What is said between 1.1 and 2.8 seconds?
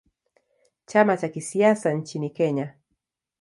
cha kisiasa nchini Kenya.